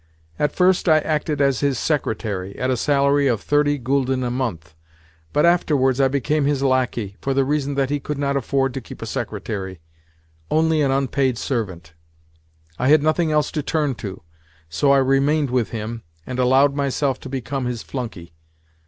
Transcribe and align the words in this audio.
At 0.39 0.51
first 0.51 0.89
I 0.89 0.97
acted 0.97 1.41
as 1.41 1.59
his 1.59 1.77
secretary, 1.77 2.57
at 2.57 2.71
a 2.71 2.75
salary 2.75 3.27
of 3.27 3.39
thirty 3.39 3.77
gülden 3.77 4.25
a 4.25 4.31
month, 4.31 4.73
but 5.31 5.45
afterwards 5.45 6.01
I 6.01 6.07
became 6.07 6.45
his 6.45 6.63
lacquey, 6.63 7.17
for 7.21 7.35
the 7.35 7.45
reason 7.45 7.75
that 7.75 7.91
he 7.91 7.99
could 7.99 8.17
not 8.17 8.35
afford 8.35 8.73
to 8.73 8.81
keep 8.81 9.03
a 9.03 9.05
secretary—only 9.05 10.81
an 10.81 10.89
unpaid 10.89 11.37
servant. 11.37 11.93
I 12.79 12.87
had 12.87 13.03
nothing 13.03 13.31
else 13.31 13.51
to 13.51 13.61
turn 13.61 13.93
to, 14.01 14.23
so 14.67 14.91
I 14.91 14.97
remained 14.97 15.51
with 15.51 15.69
him, 15.69 16.01
and 16.25 16.39
allowed 16.39 16.73
myself 16.73 17.19
to 17.19 17.29
become 17.29 17.65
his 17.65 17.83
flunkey. 17.83 18.33